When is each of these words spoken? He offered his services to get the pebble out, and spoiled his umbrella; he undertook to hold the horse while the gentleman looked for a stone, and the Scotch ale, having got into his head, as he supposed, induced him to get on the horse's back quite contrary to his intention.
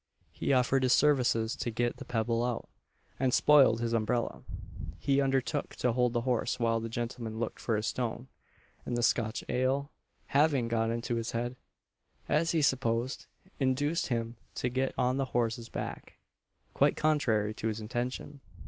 He 0.31 0.51
offered 0.51 0.81
his 0.81 0.93
services 0.93 1.55
to 1.57 1.69
get 1.69 1.97
the 1.97 2.05
pebble 2.05 2.43
out, 2.43 2.67
and 3.19 3.31
spoiled 3.31 3.81
his 3.81 3.93
umbrella; 3.93 4.41
he 4.97 5.21
undertook 5.21 5.75
to 5.75 5.91
hold 5.91 6.13
the 6.13 6.21
horse 6.21 6.59
while 6.59 6.79
the 6.79 6.89
gentleman 6.89 7.37
looked 7.37 7.59
for 7.59 7.77
a 7.77 7.83
stone, 7.83 8.27
and 8.83 8.97
the 8.97 9.03
Scotch 9.03 9.43
ale, 9.47 9.91
having 10.25 10.67
got 10.67 10.89
into 10.89 11.17
his 11.17 11.33
head, 11.33 11.55
as 12.27 12.49
he 12.49 12.63
supposed, 12.63 13.27
induced 13.59 14.07
him 14.07 14.37
to 14.55 14.69
get 14.69 14.95
on 14.97 15.17
the 15.17 15.25
horse's 15.37 15.69
back 15.69 16.17
quite 16.73 16.97
contrary 16.97 17.53
to 17.53 17.67
his 17.67 17.79
intention. 17.79 18.41